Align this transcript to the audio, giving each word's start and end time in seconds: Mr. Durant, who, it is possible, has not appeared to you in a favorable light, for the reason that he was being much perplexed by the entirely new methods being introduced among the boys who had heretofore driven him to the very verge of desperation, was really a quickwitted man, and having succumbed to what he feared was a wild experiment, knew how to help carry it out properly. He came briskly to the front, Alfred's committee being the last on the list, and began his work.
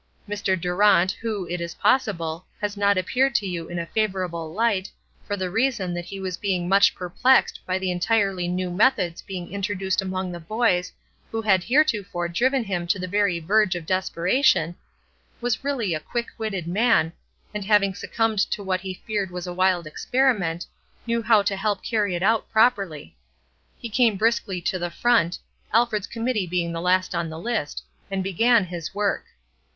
Mr. 0.27 0.59
Durant, 0.59 1.11
who, 1.11 1.47
it 1.47 1.61
is 1.61 1.75
possible, 1.75 2.47
has 2.59 2.75
not 2.75 2.97
appeared 2.97 3.35
to 3.35 3.45
you 3.45 3.69
in 3.69 3.77
a 3.77 3.85
favorable 3.85 4.51
light, 4.51 4.89
for 5.27 5.37
the 5.37 5.51
reason 5.51 5.93
that 5.93 6.05
he 6.05 6.19
was 6.19 6.37
being 6.37 6.67
much 6.67 6.95
perplexed 6.95 7.59
by 7.67 7.77
the 7.77 7.91
entirely 7.91 8.47
new 8.47 8.71
methods 8.71 9.21
being 9.21 9.53
introduced 9.53 10.01
among 10.01 10.31
the 10.31 10.39
boys 10.39 10.91
who 11.29 11.39
had 11.43 11.63
heretofore 11.65 12.27
driven 12.27 12.63
him 12.63 12.87
to 12.87 12.97
the 12.97 13.07
very 13.07 13.39
verge 13.39 13.75
of 13.75 13.85
desperation, 13.85 14.75
was 15.39 15.63
really 15.63 15.93
a 15.93 15.99
quickwitted 15.99 16.65
man, 16.65 17.13
and 17.53 17.63
having 17.65 17.93
succumbed 17.93 18.39
to 18.39 18.63
what 18.63 18.81
he 18.81 18.99
feared 19.05 19.29
was 19.29 19.45
a 19.45 19.53
wild 19.53 19.85
experiment, 19.85 20.65
knew 21.05 21.21
how 21.21 21.43
to 21.43 21.55
help 21.55 21.83
carry 21.85 22.15
it 22.15 22.23
out 22.23 22.49
properly. 22.49 23.15
He 23.77 23.87
came 23.87 24.17
briskly 24.17 24.61
to 24.61 24.79
the 24.79 24.89
front, 24.89 25.37
Alfred's 25.71 26.07
committee 26.07 26.47
being 26.47 26.71
the 26.71 26.81
last 26.81 27.13
on 27.13 27.29
the 27.29 27.37
list, 27.37 27.83
and 28.09 28.23
began 28.23 28.65
his 28.65 28.95
work. 28.95 29.25